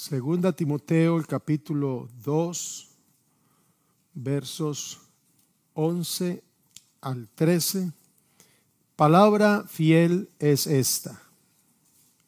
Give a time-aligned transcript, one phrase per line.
[0.00, 2.88] Segunda Timoteo, el capítulo 2,
[4.14, 4.98] versos
[5.74, 6.42] 11
[7.02, 7.92] al 13.
[8.96, 11.20] Palabra fiel es esta.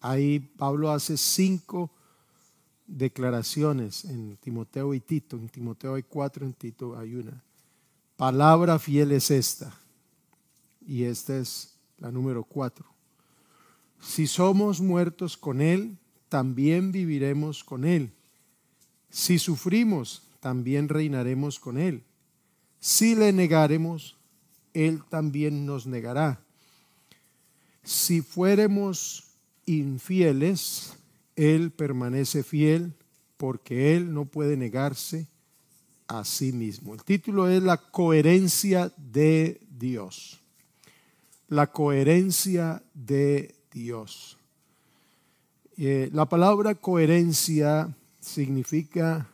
[0.02, 1.90] Ahí Pablo hace cinco
[2.86, 5.38] declaraciones en Timoteo y Tito.
[5.38, 7.42] En Timoteo hay cuatro, en Tito hay una.
[8.18, 9.72] Palabra fiel es esta.
[10.86, 12.84] Y esta es la número cuatro.
[13.98, 15.96] Si somos muertos con Él,
[16.32, 18.10] también viviremos con Él.
[19.10, 22.04] Si sufrimos, también reinaremos con Él.
[22.80, 24.16] Si le negaremos,
[24.72, 26.40] Él también nos negará.
[27.82, 29.24] Si fuéremos
[29.66, 30.94] infieles,
[31.36, 32.94] Él permanece fiel
[33.36, 35.28] porque Él no puede negarse
[36.08, 36.94] a sí mismo.
[36.94, 40.40] El título es La coherencia de Dios.
[41.48, 44.38] La coherencia de Dios.
[45.76, 49.28] Eh, la palabra coherencia significa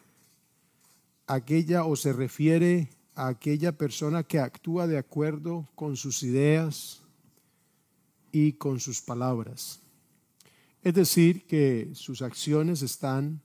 [1.26, 7.02] aquella o se refiere a aquella persona que actúa de acuerdo con sus ideas
[8.30, 9.80] y con sus palabras.
[10.82, 13.42] Es decir, que sus acciones están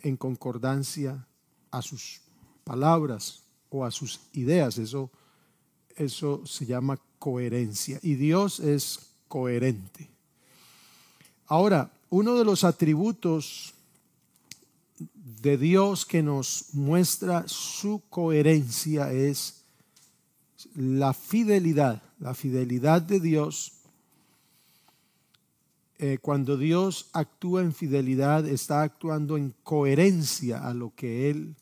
[0.00, 1.26] en concordancia
[1.70, 2.20] a sus
[2.64, 4.76] palabras o a sus ideas.
[4.78, 5.10] Eso,
[5.96, 8.00] eso se llama coherencia.
[8.02, 10.10] Y Dios es coherente.
[11.52, 13.74] Ahora, uno de los atributos
[15.42, 19.62] de Dios que nos muestra su coherencia es
[20.74, 23.72] la fidelidad, la fidelidad de Dios.
[25.98, 31.54] Eh, cuando Dios actúa en fidelidad, está actuando en coherencia a lo que Él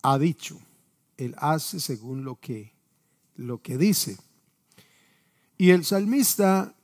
[0.00, 0.58] ha dicho.
[1.18, 2.72] Él hace según lo que,
[3.36, 4.16] lo que dice.
[5.58, 6.74] Y el salmista,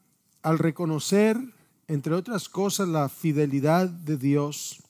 [0.42, 1.38] al reconocer,
[1.90, 4.80] entre otras cosas, la fidelidad de Dios,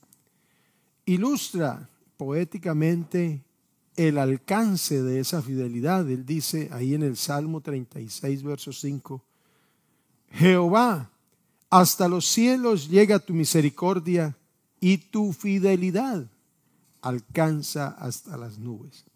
[1.06, 3.42] ilustra poéticamente
[3.96, 6.06] el alcance de esa fidelidad.
[6.10, 9.24] Él dice ahí en el Salmo 36, verso 5,
[10.32, 11.10] Jehová,
[11.70, 14.36] hasta los cielos llega tu misericordia
[14.78, 16.26] y tu fidelidad
[17.00, 19.06] alcanza hasta las nubes.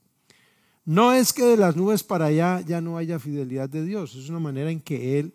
[0.87, 4.31] No es que de las nubes para allá ya no haya fidelidad de Dios, es
[4.31, 5.35] una manera en que Él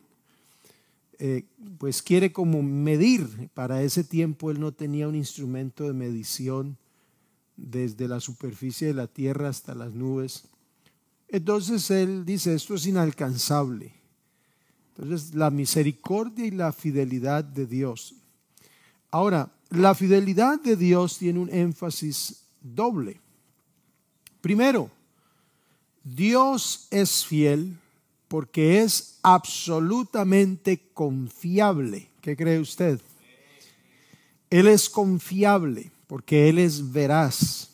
[1.19, 1.45] eh,
[1.77, 3.49] pues quiere como medir.
[3.53, 6.77] Para ese tiempo él no tenía un instrumento de medición
[7.57, 10.45] desde la superficie de la tierra hasta las nubes.
[11.27, 13.93] Entonces él dice, esto es inalcanzable.
[14.95, 18.15] Entonces la misericordia y la fidelidad de Dios.
[19.11, 23.19] Ahora, la fidelidad de Dios tiene un énfasis doble.
[24.41, 24.89] Primero,
[26.03, 27.77] Dios es fiel
[28.29, 32.09] porque es absolutamente confiable.
[32.21, 33.01] ¿Qué cree usted?
[34.49, 37.71] Él es confiable porque Él es veraz.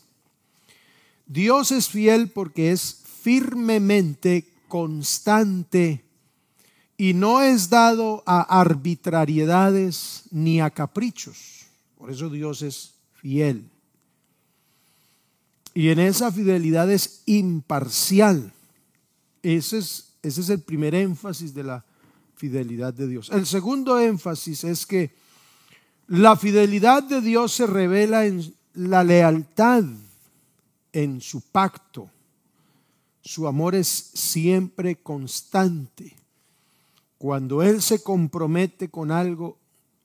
[1.27, 6.03] Dios es fiel porque es firmemente constante
[6.97, 11.65] y no es dado a arbitrariedades ni a caprichos.
[11.97, 13.69] Por eso Dios es fiel.
[15.73, 18.53] Y en esa fidelidad es imparcial.
[19.43, 21.85] Ese es ese es el primer énfasis de la
[22.35, 23.29] fidelidad de Dios.
[23.31, 25.13] El segundo énfasis es que
[26.07, 29.83] la fidelidad de Dios se revela en la lealtad,
[30.91, 32.09] en su pacto.
[33.21, 36.15] Su amor es siempre constante.
[37.17, 39.57] Cuando Él se compromete con algo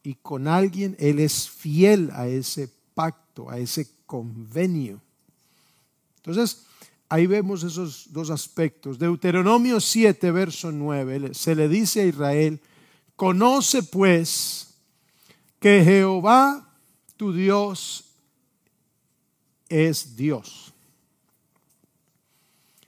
[0.03, 5.01] y con alguien, Él es fiel a ese pacto, a ese convenio.
[6.17, 6.67] Entonces,
[7.13, 8.97] Ahí vemos esos dos aspectos.
[8.97, 12.61] Deuteronomio 7, verso 9, se le dice a Israel,
[13.17, 14.77] conoce pues
[15.59, 16.73] que Jehová
[17.17, 18.05] tu Dios
[19.69, 20.73] es Dios.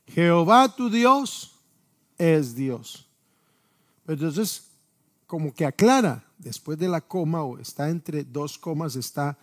[0.06, 1.56] Jehová tu Dios
[2.16, 3.08] es Dios.
[4.06, 4.68] Entonces,
[5.26, 9.36] como que aclara, después de la coma, o está entre dos comas, está,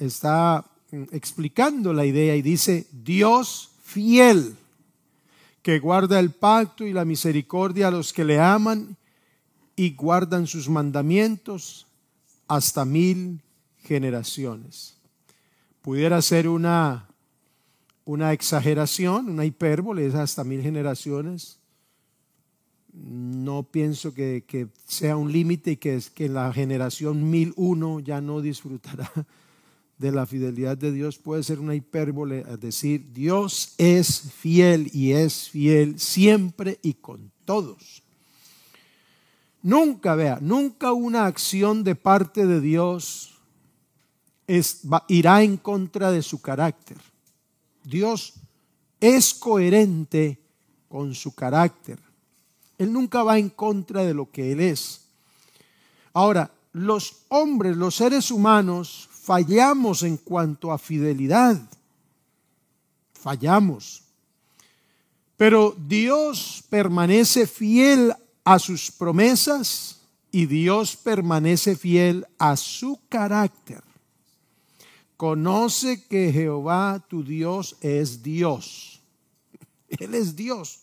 [0.00, 0.64] está
[1.12, 4.56] explicando la idea y dice, Dios fiel,
[5.62, 8.96] que guarda el pacto y la misericordia a los que le aman
[9.76, 11.86] y guardan sus mandamientos
[12.46, 13.40] hasta mil
[13.82, 14.96] generaciones.
[15.82, 17.08] Pudiera ser una,
[18.04, 21.58] una exageración, una hipérbole, es hasta mil generaciones.
[22.92, 28.20] No pienso que, que sea un límite y que, que la generación mil uno ya
[28.20, 29.10] no disfrutará
[29.98, 35.12] de la fidelidad de Dios puede ser una hipérbole a decir, Dios es fiel y
[35.12, 38.02] es fiel siempre y con todos.
[39.62, 43.40] Nunca, vea, nunca una acción de parte de Dios
[45.08, 46.98] irá en contra de su carácter.
[47.82, 48.34] Dios
[49.00, 50.38] es coherente
[50.88, 51.98] con su carácter.
[52.78, 55.02] Él nunca va en contra de lo que Él es.
[56.12, 61.58] Ahora, los hombres, los seres humanos, fallamos en cuanto a fidelidad.
[63.14, 64.02] Fallamos.
[65.38, 73.82] Pero Dios permanece fiel a sus promesas y Dios permanece fiel a su carácter.
[75.16, 79.00] Conoce que Jehová tu Dios es Dios.
[79.88, 80.80] Él es Dios.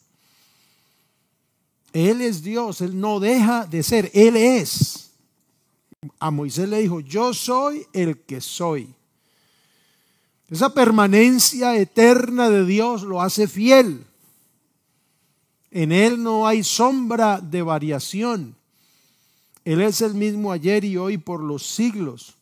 [1.94, 5.11] Él es Dios, Él no deja de ser, Él es.
[6.18, 8.92] A Moisés le dijo, yo soy el que soy.
[10.50, 14.08] Esa permanencia eterna de Dios lo hace fiel.
[15.70, 18.56] En Él no hay sombra de variación.
[19.64, 22.36] Él es el mismo ayer y hoy por los siglos.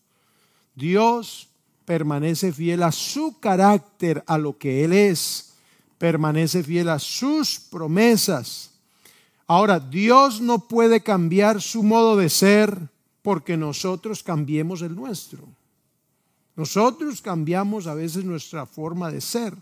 [0.74, 1.50] Dios
[1.84, 5.56] permanece fiel a su carácter, a lo que Él es.
[5.98, 8.72] Permanece fiel a sus promesas.
[9.48, 12.90] Ahora, Dios no puede cambiar su modo de ser
[13.30, 15.48] porque nosotros cambiemos el nuestro.
[16.56, 19.54] Nosotros cambiamos a veces nuestra forma de ser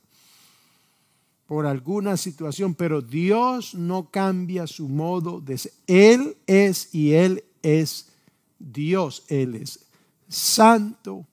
[1.48, 5.74] por alguna situación, pero Dios no cambia su modo de ser.
[5.86, 8.08] Él es y Él es
[8.58, 9.26] Dios.
[9.28, 9.80] Él es
[10.30, 11.26] santo,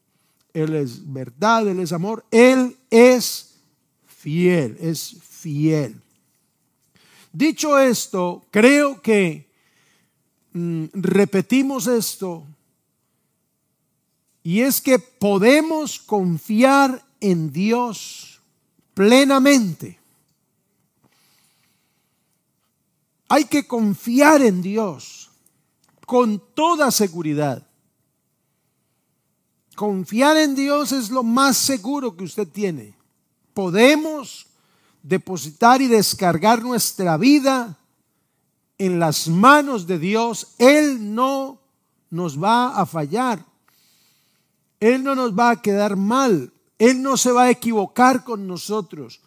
[0.52, 3.60] Él es verdad, Él es amor, Él es
[4.08, 6.00] fiel, es fiel.
[7.32, 9.53] Dicho esto, creo que
[10.54, 12.46] mm, repetimos esto
[14.42, 18.40] y es que podemos confiar en Dios
[18.92, 19.98] plenamente.
[23.28, 25.30] Hay que confiar en Dios
[26.06, 27.66] con toda seguridad.
[29.74, 32.94] Confiar en Dios es lo más seguro que usted tiene.
[33.54, 34.46] Podemos
[35.02, 37.78] depositar y descargar nuestra vida
[38.78, 40.54] en las manos de Dios.
[40.58, 41.60] Él no
[42.10, 43.44] nos va a fallar.
[44.80, 46.52] Él no nos va a quedar mal.
[46.78, 49.20] Él no se va a equivocar con nosotros.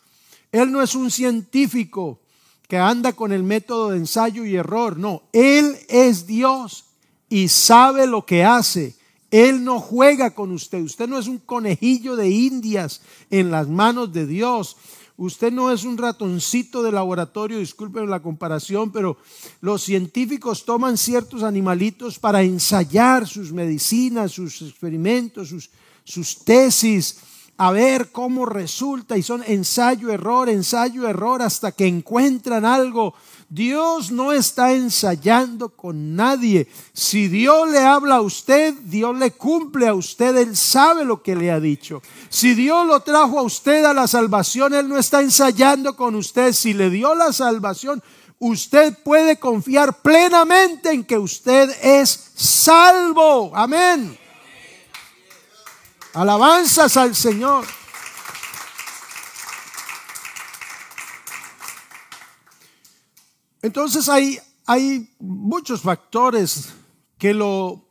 [0.52, 2.20] Él no es un científico
[2.68, 4.98] que anda con el método de ensayo y error.
[4.98, 6.86] No, Él es Dios
[7.30, 8.96] y sabe lo que hace.
[9.32, 10.82] Él no juega con usted.
[10.82, 14.78] Usted no es un conejillo de indias en las manos de Dios.
[15.18, 19.18] Usted no es un ratoncito de laboratorio, disculpen la comparación, pero
[19.62, 25.72] los científicos toman ciertos animalitos para ensayar sus medicinas, sus experimentos, sus,
[26.04, 27.18] sus tesis
[27.58, 33.16] a ver cómo resulta y son ensayo, error, ensayo, error hasta que encuentran algo.
[33.50, 36.68] Dios no está ensayando con nadie.
[36.94, 41.36] Si Dios le habla a usted, Dios le cumple a usted, Él sabe lo que
[41.36, 42.02] le ha dicho.
[42.30, 46.54] Si Dios lo trajo a usted a la salvación, Él no está ensayando con usted.
[46.54, 48.04] Si le dio la salvación,
[48.38, 53.52] usted puede confiar plenamente en que usted es salvo.
[53.56, 54.27] Amén.
[56.18, 57.64] Alabanzas al Señor.
[63.62, 66.74] Entonces hay, hay muchos factores
[67.20, 67.86] que lo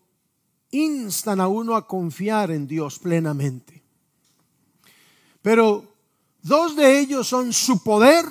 [0.73, 3.85] instan a uno a confiar en Dios plenamente.
[5.40, 5.95] Pero
[6.42, 8.26] dos de ellos son su poder,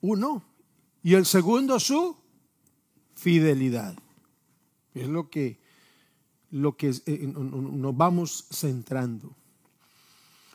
[0.00, 0.42] uno,
[1.04, 2.16] y el segundo su
[3.14, 3.96] fidelidad.
[4.94, 5.60] Es lo que
[6.50, 9.30] lo que eh, nos vamos centrando.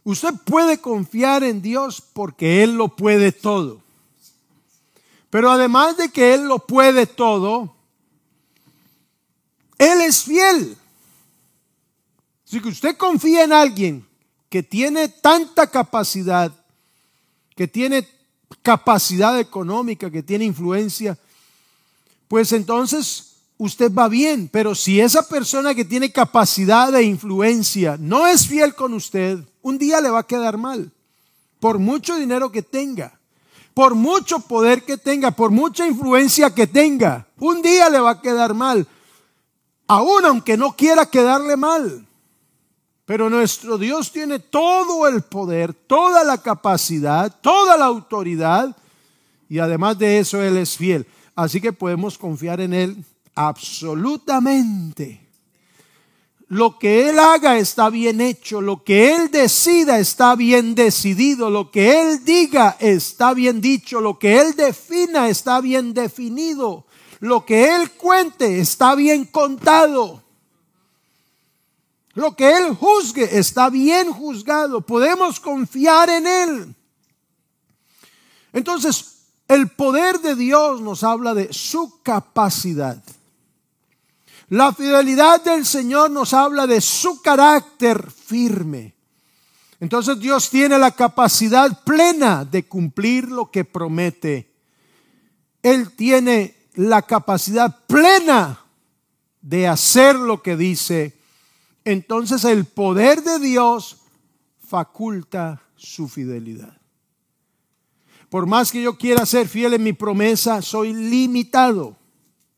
[0.04, 3.82] Usted puede confiar en Dios porque Él lo puede todo.
[5.30, 7.74] Pero además de que Él lo puede todo,
[9.78, 10.78] Él es fiel.
[12.44, 14.06] Si usted confía en alguien
[14.50, 16.54] que tiene tanta capacidad,
[17.56, 18.08] que tiene
[18.62, 21.18] capacidad económica, que tiene influencia,
[22.28, 28.28] pues entonces usted va bien, pero si esa persona que tiene capacidad de influencia no
[28.28, 30.92] es fiel con usted, un día le va a quedar mal,
[31.60, 33.20] por mucho dinero que tenga,
[33.74, 38.22] por mucho poder que tenga, por mucha influencia que tenga, un día le va a
[38.22, 38.88] quedar mal,
[39.88, 42.06] aun aunque no quiera quedarle mal.
[43.06, 48.76] Pero nuestro Dios tiene todo el poder, toda la capacidad, toda la autoridad
[49.50, 51.06] y además de eso Él es fiel.
[51.36, 53.04] Así que podemos confiar en Él
[53.36, 55.24] absolutamente.
[56.50, 61.72] Lo que Él haga está bien hecho, lo que Él decida está bien decidido, lo
[61.72, 66.86] que Él diga está bien dicho, lo que Él defina está bien definido,
[67.22, 70.22] lo que Él cuente está bien contado.
[72.16, 74.82] Lo que Él juzgue está bien juzgado.
[74.82, 76.76] Podemos confiar en Él.
[78.52, 83.02] Entonces, el poder de Dios nos habla de su capacidad.
[84.50, 88.96] La fidelidad del Señor nos habla de su carácter firme.
[89.80, 94.54] Entonces Dios tiene la capacidad plena de cumplir lo que promete.
[95.62, 98.60] Él tiene la capacidad plena
[99.42, 101.18] de hacer lo que dice.
[101.86, 103.98] Entonces el poder de Dios
[104.66, 106.78] faculta su fidelidad.
[108.30, 111.98] Por más que yo quiera ser fiel en mi promesa, soy limitado.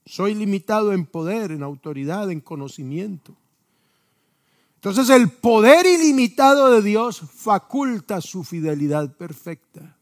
[0.06, 3.36] Soy limitado en poder, en autoridad, en conocimiento.
[4.76, 9.98] Entonces el poder ilimitado de Dios faculta su fidelidad perfecta.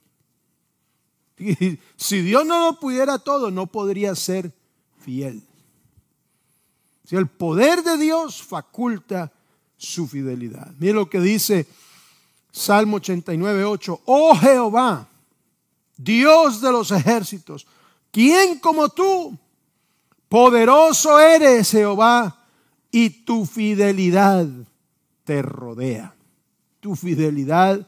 [1.95, 4.53] Si Dios no lo pudiera todo, no podría ser
[4.99, 5.41] fiel.
[7.05, 9.31] Si el poder de Dios faculta
[9.77, 10.71] su fidelidad.
[10.79, 11.67] Mire lo que dice
[12.51, 14.01] Salmo 89, 8.
[14.05, 15.07] Oh Jehová,
[15.97, 17.65] Dios de los ejércitos,
[18.11, 19.37] ¿quién como tú?
[20.33, 22.47] Poderoso eres, Jehová,
[22.89, 24.47] y tu fidelidad
[25.25, 26.15] te rodea.
[26.79, 27.87] Tu fidelidad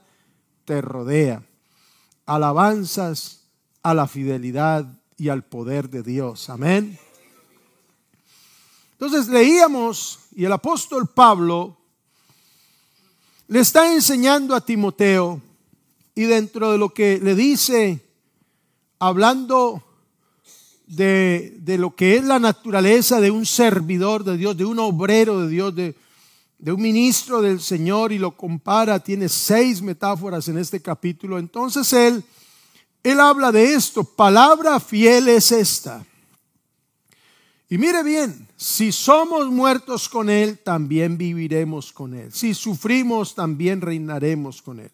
[0.63, 1.41] te rodea.
[2.27, 3.47] Alabanzas
[3.81, 4.85] a la fidelidad
[5.17, 6.51] y al poder de Dios.
[6.51, 6.99] Amén.
[8.91, 11.75] Entonces leíamos y el apóstol Pablo
[13.47, 15.41] le está enseñando a Timoteo
[16.13, 18.07] y dentro de lo que le dice,
[18.99, 19.83] hablando
[20.87, 25.41] de, de, lo que es la naturaleza de un servidor de Dios, de un obrero
[25.41, 25.95] de Dios, de,
[26.57, 31.37] de un ministro del Señor y lo compara, tiene seis metáforas en este capítulo.
[31.37, 32.23] Entonces él,
[33.03, 36.05] él habla de esto, palabra fiel es esta.
[37.69, 42.31] Y mire bien, si somos muertos con Él, también viviremos con Él.
[42.31, 44.91] Si sufrimos, también reinaremos con Él.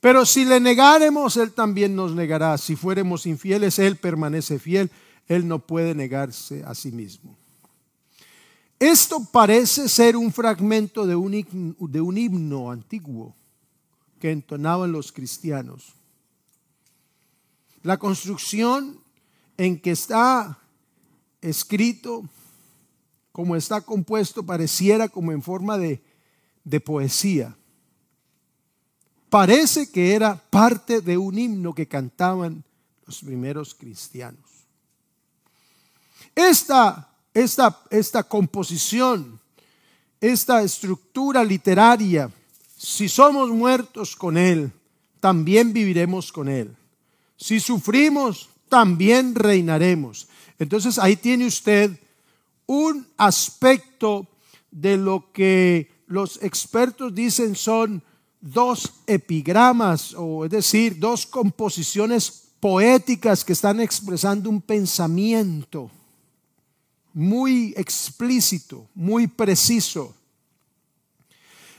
[0.00, 2.58] Pero si le negaremos, Él también nos negará.
[2.58, 4.90] Si fuéramos infieles, Él permanece fiel.
[5.28, 7.36] Él no puede negarse a sí mismo.
[8.78, 13.34] Esto parece ser un fragmento de un, de un himno antiguo
[14.18, 15.94] que entonaban los cristianos.
[17.82, 18.98] La construcción
[19.56, 20.58] en que está
[21.40, 22.28] escrito,
[23.32, 26.02] como está compuesto, pareciera como en forma de,
[26.64, 27.56] de poesía.
[29.28, 32.64] Parece que era parte de un himno que cantaban
[33.06, 34.53] los primeros cristianos.
[36.34, 39.40] Esta esta, esta composición,
[40.20, 42.30] esta estructura literaria,
[42.76, 44.70] si somos muertos con Él,
[45.18, 46.74] también viviremos con Él.
[47.36, 50.28] Si sufrimos, también reinaremos.
[50.58, 51.98] Entonces ahí tiene usted
[52.66, 54.28] un aspecto
[54.70, 58.02] de lo que los expertos dicen son
[58.40, 65.90] dos epigramas, o es decir, dos composiciones poéticas que están expresando un pensamiento
[67.14, 70.14] muy explícito, muy preciso.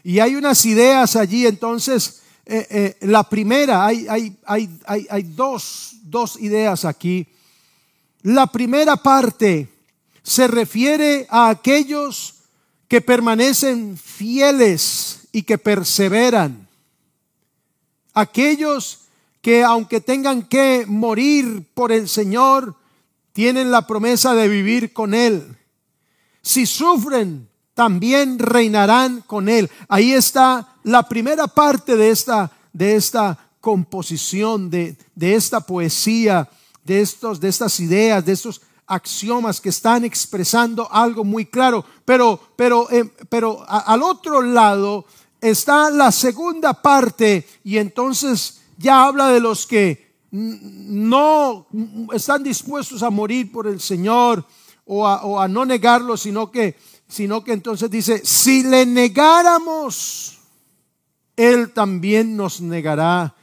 [0.03, 5.97] Y hay unas ideas allí, entonces, eh, eh, la primera, hay, hay, hay, hay dos,
[6.03, 7.27] dos ideas aquí.
[8.21, 9.67] La primera parte
[10.23, 12.35] se refiere a aquellos
[12.87, 16.67] que permanecen fieles y que perseveran.
[18.13, 19.01] Aquellos
[19.41, 22.75] que aunque tengan que morir por el Señor,
[23.35, 25.57] tienen la promesa de vivir con Él.
[26.41, 29.69] Si sufren, también reinarán con Él.
[29.89, 36.49] Ahí está la primera parte de esta, de esta composición, de, de esta poesía,
[36.85, 41.83] de, estos, de estas ideas, de estos axiomas que están expresando algo muy claro.
[42.05, 45.07] Pero, pero, eh, pero al otro lado
[45.41, 50.04] está la segunda parte y entonces ya habla de los que
[50.35, 51.67] no
[52.13, 54.45] están dispuestos a morir por el Señor
[54.85, 56.75] o a, no negarlo, sino que,
[57.07, 60.39] sino que entonces dice, si le negáramos,
[61.35, 63.33] Él también nos negará.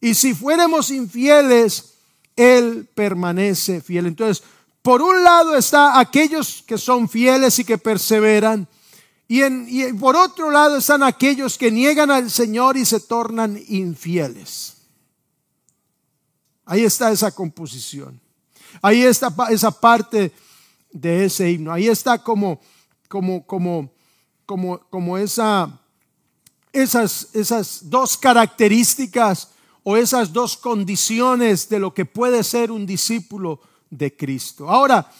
[0.00, 1.94] Y si fuéramos infieles,
[2.36, 4.06] Él permanece fiel.
[4.06, 4.44] Entonces,
[4.80, 8.68] por un lado está aquellos que son fieles y que perseveran.
[9.26, 13.60] Y, en, y por otro lado están aquellos que niegan al Señor y se tornan
[13.68, 14.77] infieles.
[16.68, 18.20] Ahí está esa composición.
[18.82, 20.32] Ahí está esa parte
[20.92, 21.72] de ese himno.
[21.72, 22.60] Ahí está como,
[23.08, 23.90] como, como,
[24.44, 25.80] como, como esa,
[26.70, 29.48] esas, esas dos características
[29.82, 34.68] o esas dos condiciones de lo que puede ser un discípulo de Cristo.
[34.68, 35.10] Ahora,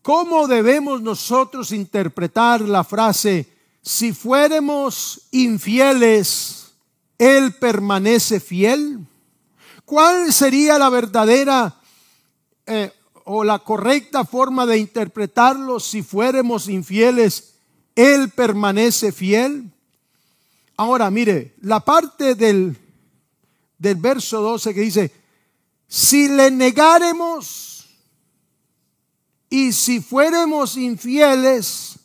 [0.00, 3.46] ¿cómo debemos nosotros interpretar la frase,
[3.82, 6.72] si fuéramos infieles,
[7.18, 9.05] Él permanece fiel.
[9.86, 11.80] ¿Cuál sería la verdadera
[12.66, 12.92] eh,
[13.24, 17.54] o la correcta forma de interpretarlo si fuéramos infieles?
[17.94, 19.70] Él permanece fiel.
[20.76, 22.76] Ahora, mire, la parte del,
[23.78, 25.12] del verso 12 que dice,
[25.86, 27.86] si le negaremos
[29.48, 32.00] y si fuéramos infieles,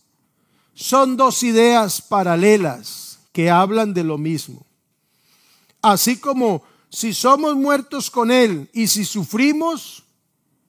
[0.76, 4.68] son dos ideas paralelas que hablan de lo mismo.
[5.82, 10.04] Así como si somos muertos con Él y si sufrimos,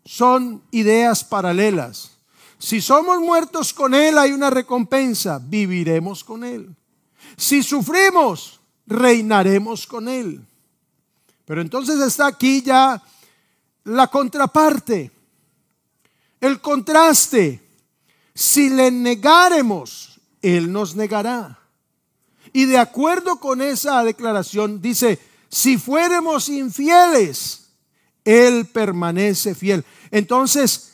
[0.05, 2.13] son ideas paralelas.
[2.59, 6.77] Si somos muertos con Él hay una recompensa, viviremos con Él.
[7.37, 10.47] Si sufrimos, reinaremos con Él.
[11.45, 13.03] Pero entonces está aquí ya
[13.83, 15.11] la contraparte,
[16.41, 17.61] el contraste.
[18.33, 21.59] Si le negaremos, Él nos negará.
[22.53, 25.19] Y de acuerdo con esa declaración, dice,
[25.53, 27.69] si fuéramos infieles,
[28.25, 29.85] Él permanece fiel.
[30.11, 30.93] Entonces,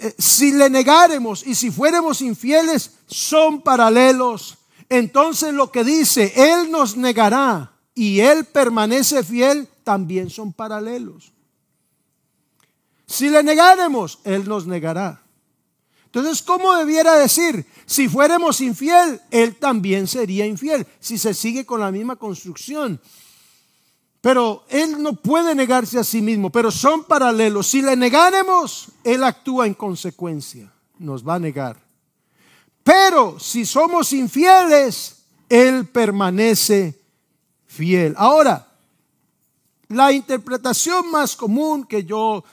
[0.00, 4.58] eh, si le negaremos y si fuéramos infieles, son paralelos.
[4.88, 11.32] Entonces lo que dice, Él nos negará y Él permanece fiel, también son paralelos.
[13.06, 15.22] Si le negaremos, Él nos negará.
[16.06, 17.64] Entonces, ¿cómo debiera decir?
[17.86, 23.00] Si fuéramos infiel, Él también sería infiel, si se sigue con la misma construcción.
[24.20, 27.68] Pero Él no puede negarse a sí mismo, pero son paralelos.
[27.68, 31.80] Si le negaremos, Él actúa en consecuencia, nos va a negar.
[32.84, 37.00] Pero si somos infieles, Él permanece
[37.66, 38.14] fiel.
[38.18, 38.68] Ahora,
[39.88, 42.44] la interpretación más común que yo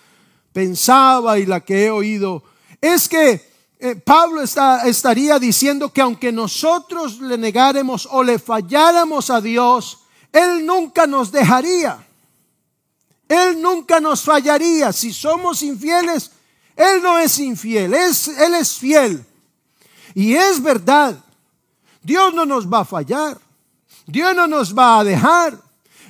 [0.54, 2.44] pensaba y la que he oído
[2.82, 3.48] es que
[3.80, 10.00] eh, Pablo está, estaría diciendo que aunque nosotros le negáramos o le falláramos a Dios,
[10.32, 12.06] Él nunca nos dejaría.
[13.28, 14.94] Él nunca nos fallaría.
[14.94, 16.32] Si somos infieles,
[16.76, 19.26] Él no es infiel, es, Él es fiel.
[20.14, 21.16] Y es verdad,
[22.02, 23.38] Dios no nos va a fallar,
[24.06, 25.68] Dios no nos va a dejar.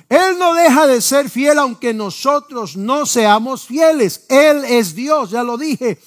[0.08, 4.24] Él no deja de ser fiel aunque nosotros no seamos fieles.
[4.30, 6.00] Él es Dios, ya lo dije.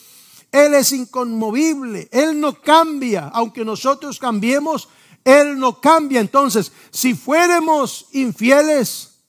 [0.51, 2.09] Él es inconmovible.
[2.11, 3.29] Él no cambia.
[3.31, 4.89] Aunque nosotros cambiemos,
[5.23, 6.19] Él no cambia.
[6.19, 9.19] Entonces, si fuéramos infieles,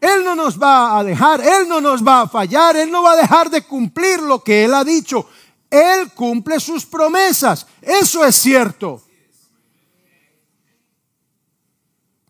[0.00, 1.40] Él no nos va a dejar.
[1.40, 2.76] Él no nos va a fallar.
[2.76, 5.26] Él no va a dejar de cumplir lo que Él ha dicho.
[5.70, 7.66] Él cumple sus promesas.
[7.80, 9.02] Eso es cierto.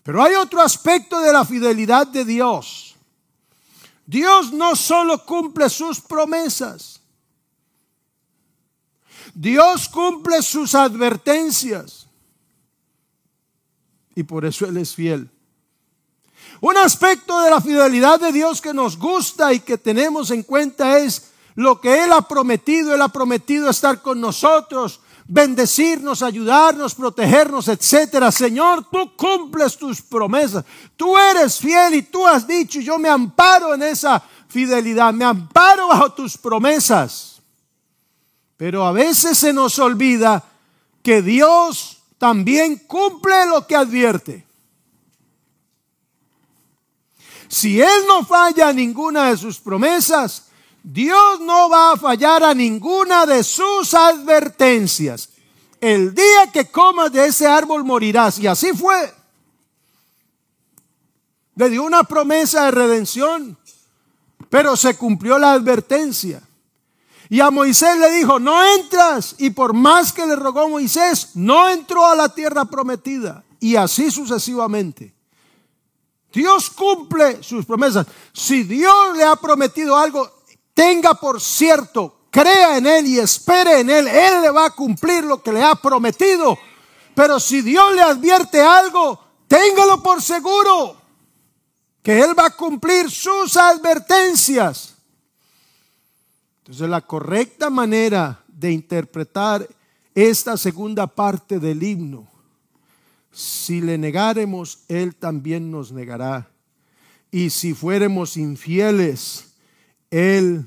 [0.03, 2.95] Pero hay otro aspecto de la fidelidad de Dios.
[4.07, 7.01] Dios no solo cumple sus promesas,
[9.35, 12.04] Dios cumple sus advertencias.
[14.15, 15.31] Y por eso Él es fiel.
[16.61, 20.99] Un aspecto de la fidelidad de Dios que nos gusta y que tenemos en cuenta
[20.99, 22.95] es lo que Él ha prometido.
[22.95, 28.31] Él ha prometido estar con nosotros bendecirnos, ayudarnos, protegernos, etcétera.
[28.31, 30.65] Señor, tú cumples tus promesas.
[30.97, 35.89] Tú eres fiel y tú has dicho, yo me amparo en esa fidelidad, me amparo
[35.89, 37.41] bajo tus promesas.
[38.57, 40.45] Pero a veces se nos olvida
[41.03, 41.94] que Dios
[42.25, 44.47] también cumple lo que advierte.
[47.49, 50.47] Si Él no falla ninguna de sus promesas,
[50.83, 55.29] Dios no va a fallar a ninguna de sus advertencias.
[55.83, 58.39] El día que comas de ese árbol morirás.
[58.39, 59.13] Y así fue.
[61.57, 63.59] Le dio una promesa de redención,
[64.49, 66.41] pero se cumplió la advertencia.
[67.35, 69.35] Y a Moisés le dijo, no entras.
[69.39, 73.43] Y por más que le rogó Moisés, no entró a la tierra prometida.
[73.59, 75.13] Y así sucesivamente.
[76.33, 78.07] Dios cumple sus promesas.
[78.33, 80.31] Si Dios le ha prometido algo,
[80.75, 84.07] tenga por cierto, crea en Él y espere en Él.
[84.07, 86.57] Él le va a cumplir lo que le ha prometido.
[87.17, 89.19] Pero si Dios le advierte algo,
[89.49, 90.97] téngalo por seguro
[92.01, 94.94] que Él va a cumplir sus advertencias.
[96.65, 99.69] Entonces la correcta manera de interpretar
[100.15, 102.27] esta segunda parte del himno,
[103.31, 106.49] si le negáremos, Él también nos negará.
[107.31, 109.55] Y si fuéramos infieles,
[110.09, 110.67] él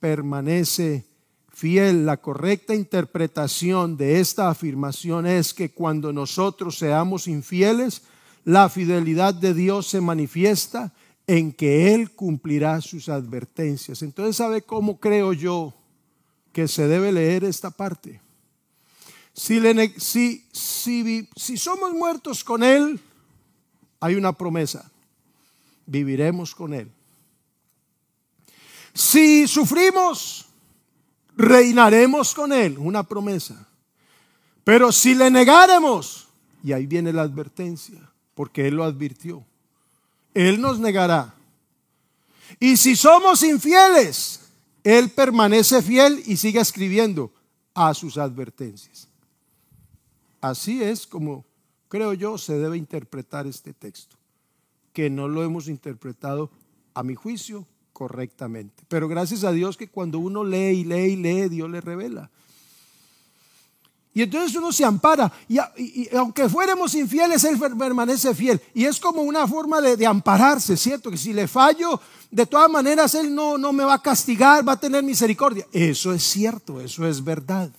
[0.00, 1.04] permanece
[1.52, 2.06] fiel.
[2.06, 8.02] La correcta interpretación de esta afirmación es que cuando nosotros seamos infieles,
[8.44, 10.94] la fidelidad de Dios se manifiesta
[11.28, 14.02] en que Él cumplirá sus advertencias.
[14.02, 15.74] Entonces, ¿sabe cómo creo yo
[16.52, 18.20] que se debe leer esta parte?
[19.34, 19.60] Si,
[21.56, 22.98] somos muertos con Él,
[24.00, 24.90] hay una promesa.
[25.84, 26.90] Viviremos con Él.
[28.94, 30.48] Si sufrimos,
[31.36, 32.78] reinaremos con Él.
[32.78, 33.68] Una promesa.
[34.64, 36.28] Pero si le negáremos,
[36.64, 39.44] y ahí viene la advertencia, porque Él lo advirtió,
[40.34, 41.34] Él nos negará.
[42.60, 44.40] Y si somos infieles,
[44.84, 47.32] Él permanece fiel y sigue escribiendo
[47.74, 49.08] a sus advertencias.
[50.40, 51.44] Así es como
[51.88, 54.16] creo yo se debe interpretar este texto,
[54.92, 56.50] que no lo hemos interpretado
[56.94, 58.84] a mi juicio correctamente.
[58.88, 62.30] Pero gracias a Dios que cuando uno lee y lee y lee, Dios le revela.
[64.18, 65.32] Y entonces uno se ampara.
[65.46, 65.60] Y,
[66.12, 68.60] aunque fuéramos infieles, Él permanece fiel.
[68.74, 71.08] Y es como una forma de, ampararse, ¿cierto?
[71.08, 74.72] Que si le fallo, de todas maneras Él no, no me va a castigar, va
[74.72, 75.68] a tener misericordia.
[75.70, 77.70] Eso es cierto, eso es verdad.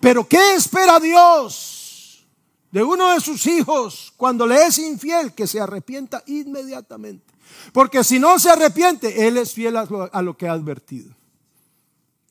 [0.00, 2.26] Pero ¿qué espera Dios
[2.70, 5.34] de uno de sus hijos cuando le es infiel?
[5.34, 7.34] Que se arrepienta inmediatamente.
[7.74, 11.14] Porque si no se arrepiente, Él es fiel a lo, que ha advertido.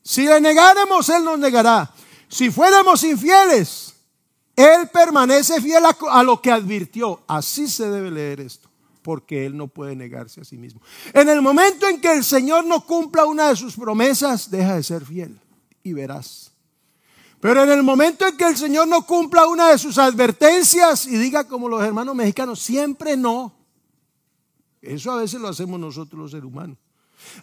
[0.02, 1.94] Si le negáremos, Él nos negará.
[2.30, 3.94] Si fuéramos infieles,
[4.56, 7.20] Él permanece fiel a, lo que advirtió.
[7.26, 8.70] Así se debe leer esto
[9.02, 10.80] porque Él no puede negarse a sí mismo.
[11.12, 14.82] En el momento en que el Señor no cumpla una de sus promesas, deja de
[14.82, 15.38] ser fiel
[15.82, 16.50] y verás
[17.40, 21.16] pero en el momento en que el Señor no cumpla una de sus advertencias y
[21.16, 23.54] diga como los hermanos mexicanos, siempre no.
[24.82, 26.76] Eso a veces lo hacemos nosotros los seres humanos.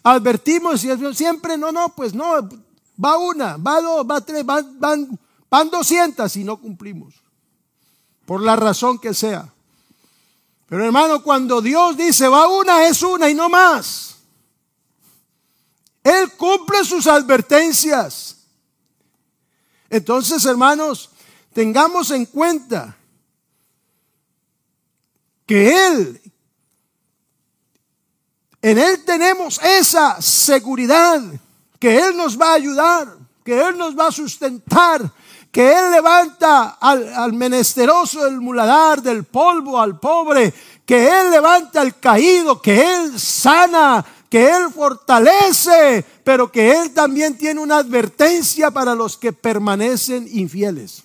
[0.04, 2.48] Advertimos y siempre no, no, pues no,
[3.02, 5.18] va una, va dos, va tres, van, van,
[5.50, 7.14] van 200 y no cumplimos.
[8.26, 9.52] Por la razón que sea.
[10.68, 14.16] Pero hermano, cuando Dios dice va una, es una y no más.
[16.04, 18.36] Él cumple sus advertencias.
[19.90, 21.10] Entonces, hermanos,
[21.52, 22.96] tengamos en cuenta
[25.46, 26.20] que Él,
[28.60, 31.22] en Él tenemos esa seguridad,
[31.78, 35.10] que Él nos va a ayudar, que Él nos va a sustentar,
[35.50, 40.52] que Él levanta al, al, menesteroso del muladar, del polvo al pobre,
[40.84, 47.36] que Él levanta al caído, que Él sana que Él fortalece, pero que Él también
[47.38, 51.02] tiene una advertencia para los que permanecen infieles.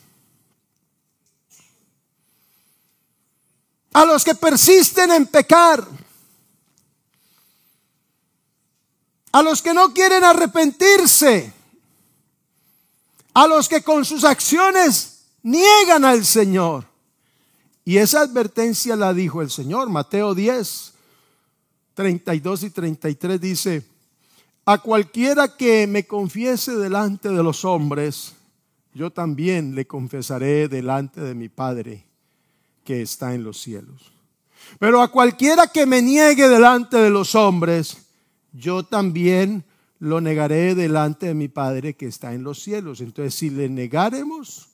[3.94, 5.86] A los que persisten en pecar.
[9.34, 11.52] A los que no quieren arrepentirse.
[13.34, 16.86] A los que con sus acciones niegan al Señor.
[17.84, 20.94] Y esa advertencia la dijo el Señor, Mateo 10,
[21.96, 23.84] 32 y 33 dice,
[24.66, 28.34] a cualquiera que me confiese delante de los hombres,
[28.94, 32.06] yo también le confesaré delante de mi Padre
[32.86, 34.14] que está en los cielos.
[34.80, 37.98] Pero a cualquiera que me niegue delante de los hombres,
[38.54, 39.66] yo también
[40.00, 43.02] lo negaré delante de mi Padre que está en los cielos.
[43.02, 44.70] Entonces, si le negaremos,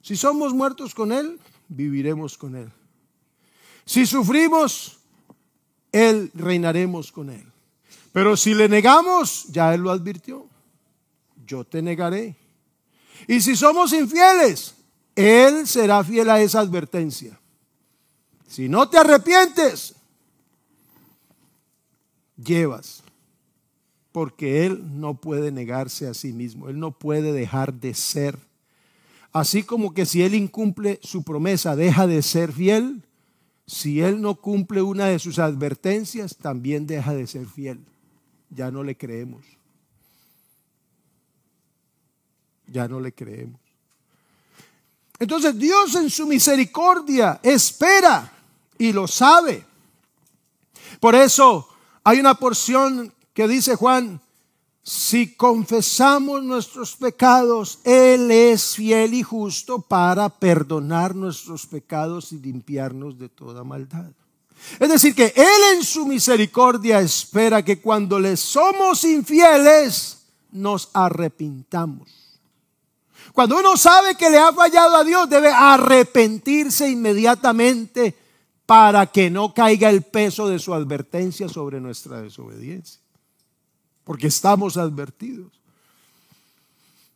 [0.00, 2.70] si somos muertos con Él, viviremos con Él.
[3.84, 4.98] Si sufrimos,
[5.94, 7.46] él reinaremos con Él.
[8.12, 10.48] Pero si le negamos, ya Él lo advirtió,
[11.46, 12.34] yo te negaré.
[13.28, 14.74] Y si somos infieles,
[15.14, 17.38] Él será fiel a esa advertencia.
[18.48, 19.94] Si no te arrepientes,
[22.36, 23.02] llevas.
[24.12, 28.38] Porque Él no puede negarse a sí mismo, Él no puede dejar de ser.
[29.32, 33.02] Así como que si Él incumple su promesa, deja de ser fiel,
[33.66, 37.80] si él no cumple una de sus advertencias, también deja de ser fiel.
[38.50, 39.44] Ya no le creemos.
[42.66, 43.60] Ya no le creemos.
[45.18, 48.32] Entonces Dios en su misericordia espera
[48.76, 49.64] y lo sabe.
[51.00, 51.68] Por eso
[52.04, 54.20] hay una porción que dice Juan,
[54.82, 63.18] si confesamos nuestros pecados, Él es fiel y justo para perdonar nuestros pecados y limpiarnos
[63.18, 64.10] de toda maldad.
[64.78, 70.18] Es decir, que Él en su misericordia espera que cuando le somos infieles,
[70.52, 72.38] nos arrepintamos.
[73.32, 78.16] Cuando uno sabe que le ha fallado a Dios, debe arrepentirse inmediatamente
[78.66, 83.04] para que no caiga el peso de su advertencia sobre nuestra desobediencia
[84.04, 85.50] porque estamos advertidos.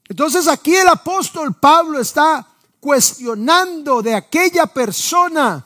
[0.09, 2.47] Entonces aquí el apóstol Pablo está
[2.81, 5.65] cuestionando de aquella persona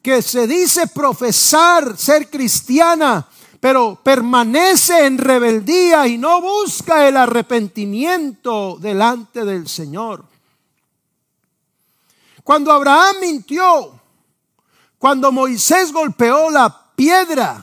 [0.00, 3.26] que se dice profesar ser cristiana,
[3.60, 10.24] pero permanece en rebeldía y no busca el arrepentimiento delante del Señor.
[12.42, 13.93] Cuando Abraham mintió,
[15.04, 17.62] cuando Moisés golpeó la piedra,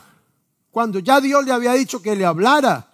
[0.70, 2.86] cuando ya Dios le había dicho que le hablara,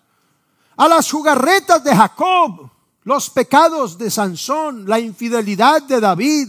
[0.74, 2.70] a las jugarretas de Jacob,
[3.04, 6.48] los pecados de Sansón, la infidelidad de David,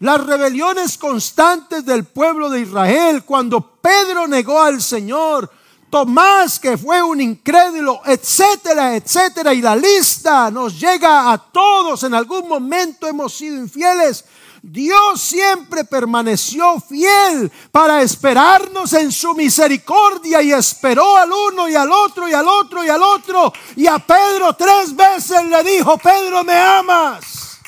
[0.00, 5.50] las rebeliones constantes del pueblo de Israel, cuando Pedro negó al Señor,
[5.88, 12.12] Tomás que fue un incrédulo, etcétera, etcétera, y la lista nos llega a todos, en
[12.12, 14.22] algún momento hemos sido infieles,
[14.62, 21.90] Dios siempre permaneció fiel para esperarnos en su misericordia y esperó al uno y al
[21.90, 23.52] otro y al otro y al otro.
[23.74, 27.58] Y a Pedro tres veces le dijo, Pedro, ¿me amas?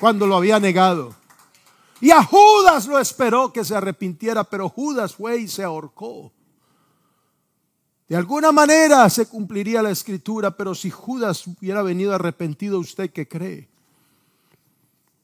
[0.00, 1.14] Cuando lo había negado.
[2.00, 6.32] Y a Judas lo esperó que se arrepintiera, pero Judas fue y se ahorcó.
[8.08, 13.28] De alguna manera se cumpliría la escritura, pero si Judas hubiera venido arrepentido, ¿usted qué
[13.28, 13.75] cree?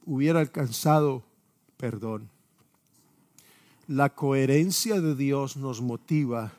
[0.07, 1.23] Hubiera alcanzado
[1.77, 2.29] perdón.
[3.89, 6.53] La coherencia de Dios nos motiva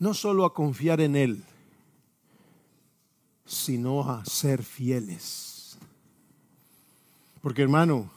[0.00, 1.44] no solo a confiar en Él,
[3.44, 5.78] sino a ser fieles.
[7.42, 8.10] Porque hermano,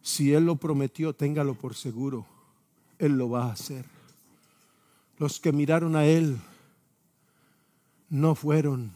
[0.00, 2.24] si Él lo prometió, téngalo por seguro,
[2.98, 3.84] Él lo va a hacer.
[5.18, 6.38] Los que miraron a Él
[8.08, 8.92] no fueron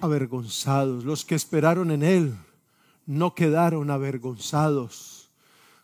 [0.00, 1.04] avergonzados.
[1.04, 2.34] Los que esperaron en Él
[3.06, 5.28] no quedaron avergonzados.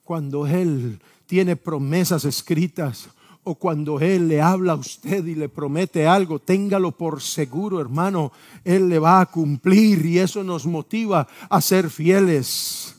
[0.05, 3.09] Cuando Él tiene promesas escritas
[3.42, 8.33] o cuando Él le habla a usted y le promete algo, téngalo por seguro, hermano,
[8.64, 12.94] Él le va a cumplir y eso nos motiva a ser fieles.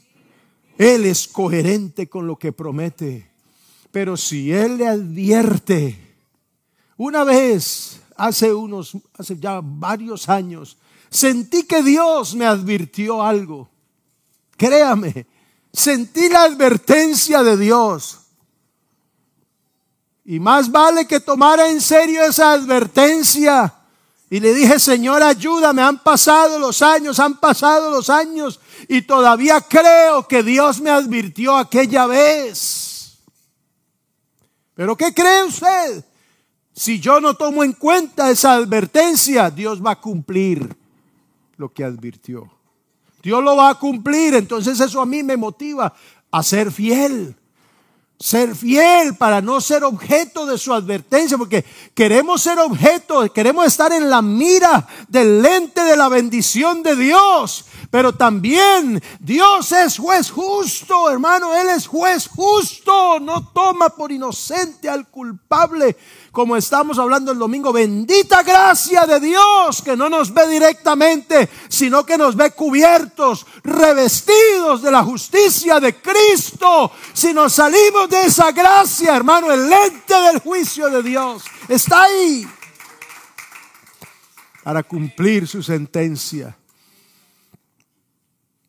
[0.77, 3.29] Él es coherente con lo que promete.
[3.91, 5.97] Pero si Él le advierte,
[6.97, 10.77] una vez, hace unos, hace ya varios años,
[11.15, 13.69] Sentí que Dios me advirtió algo.
[14.57, 15.25] Créame,
[15.71, 18.19] sentí la advertencia de Dios.
[20.25, 23.73] Y más vale que tomara en serio esa advertencia.
[24.29, 28.59] Y le dije, Señor, ayúdame, han pasado los años, han pasado los años.
[28.89, 33.19] Y todavía creo que Dios me advirtió aquella vez.
[34.73, 36.03] Pero ¿qué cree usted?
[36.73, 40.83] Si yo no tomo en cuenta esa advertencia, Dios va a cumplir
[41.57, 42.49] lo que advirtió.
[43.23, 45.93] Dios lo va a cumplir, entonces eso a mí me motiva
[46.31, 47.35] a ser fiel.
[48.19, 53.91] Ser fiel para no ser objeto de su advertencia, porque queremos ser objeto, queremos estar
[53.91, 57.65] en la mira del lente de la bendición de Dios.
[57.89, 64.89] Pero también Dios es juez justo, hermano, Él es juez justo, no toma por inocente
[64.89, 65.95] al culpable
[66.35, 72.05] como estamos hablando el domingo, bendita gracia de Dios que no nos ve directamente, sino
[72.05, 76.91] que nos ve cubiertos, revestidos de la justicia de Cristo.
[77.13, 82.45] Si nos salimos de esa gracia, hermano, el lente del juicio de Dios está ahí
[84.61, 86.53] para cumplir su sentencia.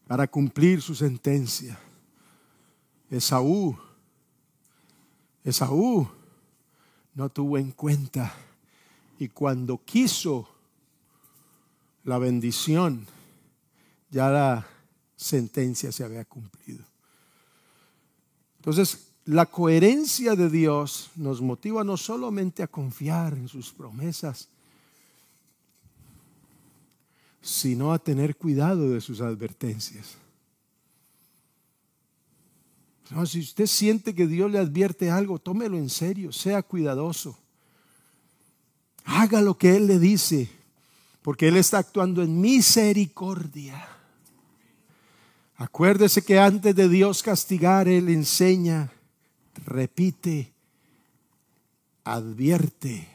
[0.07, 1.79] Para cumplir su sentencia.
[3.11, 3.77] Esaú,
[5.45, 6.09] Esaú
[7.15, 8.33] no tuvo en cuenta.
[9.19, 10.49] Y cuando quiso
[12.05, 13.07] la bendición,
[14.11, 14.67] ya la
[15.17, 16.85] sentencia se había cumplido.
[18.59, 24.49] Entonces, la coherencia de Dios nos motiva no solamente a confiar en sus promesas,
[27.47, 30.17] sino a tener cuidado de sus advertencias.
[33.25, 37.39] Si usted siente que Dios le advierte algo, tómelo en serio, sea cuidadoso.
[39.05, 40.51] Haga lo que Él le dice,
[41.23, 43.91] porque Él está actuando en misericordia.
[45.55, 48.91] Acuérdese que antes de Dios castigar, Él enseña,
[49.65, 50.53] repite,
[52.03, 53.07] advierte,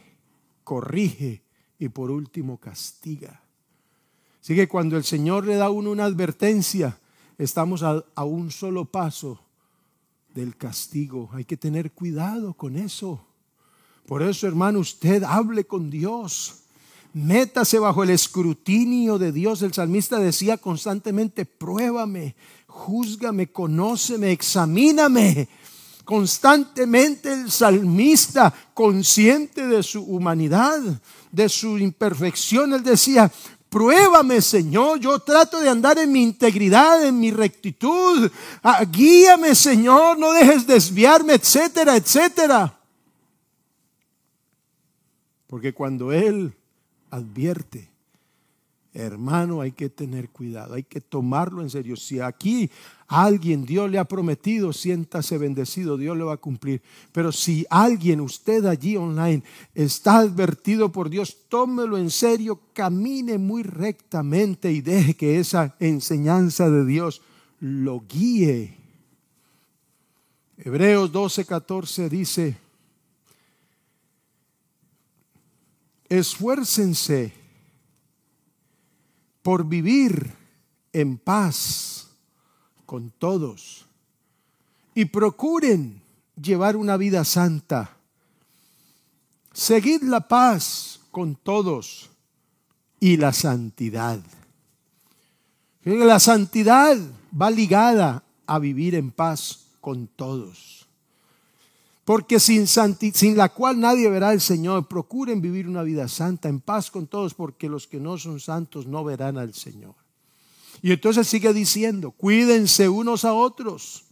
[0.64, 1.42] corrige
[1.78, 3.41] y por último castiga.
[4.42, 6.98] Así que cuando el Señor le da a uno una advertencia,
[7.38, 9.40] estamos a, un solo paso
[10.34, 11.30] del castigo.
[11.34, 13.22] Hay que tener cuidado con eso.
[14.08, 16.56] Por eso, hermano, usted hable con Dios.
[17.14, 19.62] Métase bajo el escrutinio de Dios.
[19.62, 25.48] El salmista decía constantemente, pruébame, júzgame, conóceme, examíname.
[26.04, 30.80] Constantemente el salmista, consciente de su humanidad,
[31.32, 33.32] de su imperfección, él decía,
[33.72, 35.00] Pruébame, Señor.
[35.00, 38.30] Yo trato de andar en mi integridad, en mi rectitud.
[38.62, 40.20] Ah, guíame, Señor.
[40.20, 42.78] No dejes desviarme, etcétera, etcétera.
[45.48, 46.54] Porque cuando Él
[47.12, 47.90] advierte,
[48.94, 51.96] hermano, hay que tener cuidado, hay que tomarlo en serio.
[51.96, 52.70] Si aquí
[53.08, 56.82] alguien Dios le ha prometido, siéntase bendecido, Dios le va a cumplir.
[57.12, 63.64] Pero si alguien, usted allí online, está advertido por Dios, tómelo en serio, camine muy
[63.64, 67.22] rectamente y deje que esa enseñanza de Dios
[67.60, 68.78] lo guíe.
[70.58, 72.58] Hebreos 12, 14 dice,
[76.10, 77.41] esfuércense
[79.42, 80.34] por vivir
[80.94, 82.10] en paz
[82.86, 83.86] con todos
[84.94, 86.02] y procuren
[86.42, 87.98] llevar una vida santa.
[89.54, 92.10] Seguid la paz con todos
[93.00, 94.22] y la santidad.
[95.84, 96.98] La santidad
[97.40, 100.81] va ligada a vivir en paz con todos.
[102.12, 102.68] Porque sin,
[103.38, 104.86] la cual nadie verá al Señor.
[104.90, 108.86] Procuren vivir una vida santa, en paz con todos, porque los que no son santos
[108.86, 109.96] no verán al Señor.
[110.82, 114.04] Y entonces sigue diciendo, cuídense unos a otros,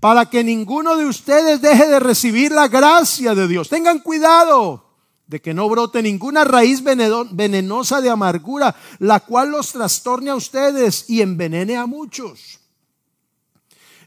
[0.00, 3.68] para que ninguno de ustedes deje de recibir la gracia de Dios.
[3.68, 4.86] Tengan cuidado
[5.26, 11.04] de que no brote ninguna raíz venenosa de amargura, la cual los trastorne a ustedes
[11.06, 12.61] y envenene a muchos.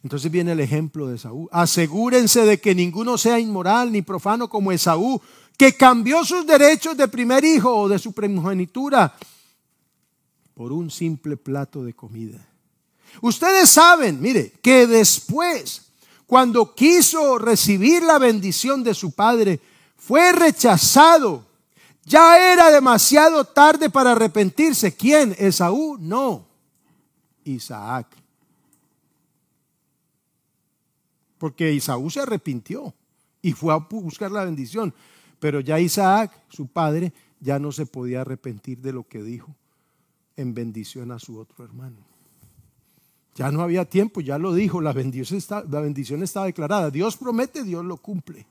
[0.05, 1.49] Entonces viene el ejemplo de Esaú.
[1.51, 5.19] Asegúrense de que ninguno sea inmoral ni profano como Esaú,
[5.57, 9.15] que cambió sus derechos de primer hijo o de su primogenitura
[10.53, 12.37] por un simple plato de comida.
[13.19, 15.81] Ustedes saben, mire, que después,
[16.27, 19.59] cuando quiso recibir la bendición de su padre,
[19.97, 21.47] fue rechazado.
[22.03, 24.95] Ya era demasiado tarde para arrepentirse.
[24.95, 25.35] ¿Quién?
[25.39, 25.97] Esaú?
[25.99, 26.45] No.
[27.43, 28.05] Isaac.
[31.37, 32.93] Porque Isaú se arrepintió
[33.41, 34.93] y fue a buscar la bendición.
[35.39, 39.55] Pero ya Isaac, su padre, ya no se podía arrepentir de lo que dijo
[40.35, 41.97] en bendición a su otro hermano.
[43.35, 46.89] Ya no había tiempo, ya lo dijo, la bendición está, la bendición está declarada.
[46.89, 48.47] Dios promete, Dios lo cumple.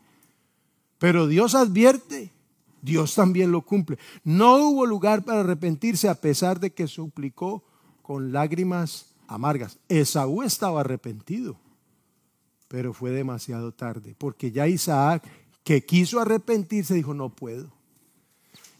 [0.98, 2.30] Pero Dios advierte,
[2.82, 3.98] Dios también lo cumple.
[4.22, 7.64] No hubo lugar para arrepentirse a pesar de que suplicó
[8.02, 9.78] con lágrimas amargas.
[9.88, 11.56] Esaú estaba arrepentido
[12.74, 15.22] pero fue demasiado tarde, porque ya Isaac,
[15.62, 17.70] que quiso arrepentirse, dijo, no puedo.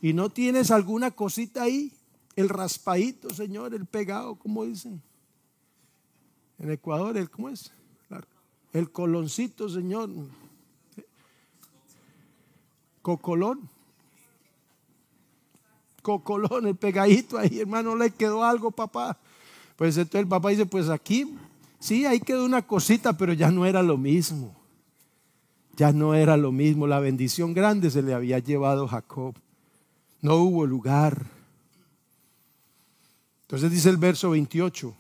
[0.03, 1.93] ¿Y no tienes alguna cosita ahí?
[2.35, 5.01] El raspadito, Señor, el pegado, como dicen.
[6.59, 7.71] En Ecuador, el, ¿cómo es?
[8.73, 10.11] El coloncito, Señor.
[13.01, 13.71] Cocolón.
[16.03, 19.17] Cocolón, el pegadito ahí, hermano, le quedó algo, papá.
[19.77, 21.39] Pues entonces el papá dice, pues aquí
[21.85, 24.57] Sí, ahí quedó una cosita, pero ya no era lo mismo.
[25.77, 26.87] Ya no era lo mismo.
[26.87, 29.35] La bendición grande se le había llevado Jacob.
[30.23, 31.27] No hubo lugar.
[33.43, 34.95] Entonces dice el verso 28,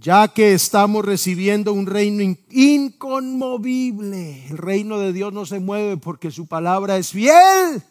[0.00, 6.30] ya que estamos recibiendo un reino inconmovible, el reino de Dios no se mueve porque
[6.30, 7.82] su palabra es fiel.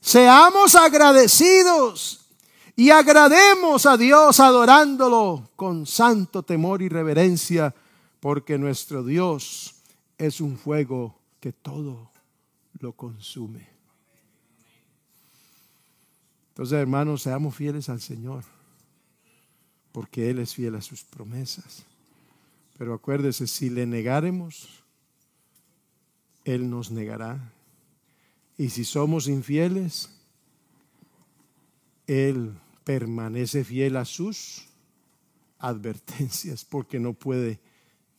[0.00, 2.23] Seamos agradecidos
[2.76, 7.74] y agrademos a Dios adorándolo con santo temor y reverencia,
[8.20, 9.76] porque nuestro Dios
[10.18, 12.10] es un fuego que todo
[12.80, 13.68] lo consume.
[16.48, 18.44] Entonces, hermanos, seamos fieles al Señor,
[19.92, 21.84] porque Él es fiel a sus promesas.
[22.78, 24.68] Pero acuérdese, si le negáremos,
[26.44, 27.52] Él nos negará.
[28.56, 30.10] Y si somos infieles,
[32.06, 32.52] Él
[32.84, 34.68] permanece fiel a sus
[35.58, 37.58] advertencias porque no puede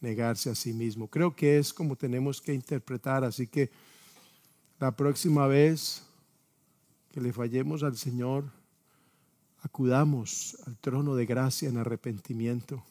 [0.01, 1.07] negarse a sí mismo.
[1.07, 3.69] Creo que es como tenemos que interpretar, así que
[4.79, 6.03] la próxima vez
[7.11, 8.51] que le fallemos al Señor,
[9.61, 12.83] acudamos al trono de gracia en arrepentimiento,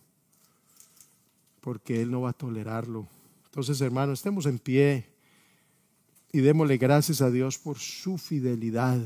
[1.61, 3.07] porque Él no va a tolerarlo.
[3.45, 5.09] Entonces, hermanos, estemos en pie
[6.33, 9.01] y démosle gracias a Dios por su fidelidad.